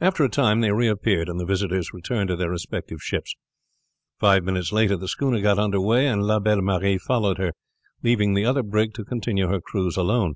After 0.00 0.24
a 0.24 0.28
time 0.28 0.62
they 0.62 0.72
reappeared, 0.72 1.28
and 1.28 1.38
the 1.38 1.44
visitors 1.46 1.92
returned 1.92 2.26
to 2.26 2.34
their 2.34 2.50
respective 2.50 3.00
ships. 3.00 3.36
Five 4.18 4.42
minutes 4.42 4.72
later 4.72 4.96
the 4.96 5.06
schooner 5.06 5.40
got 5.40 5.60
under 5.60 5.80
way, 5.80 6.08
and 6.08 6.24
La 6.24 6.40
Belle 6.40 6.60
Marie 6.60 6.98
followed 6.98 7.38
her, 7.38 7.52
leaving 8.02 8.34
the 8.34 8.44
other 8.44 8.64
brig 8.64 8.94
to 8.94 9.04
continue 9.04 9.46
her 9.46 9.60
cruise 9.60 9.96
alone. 9.96 10.34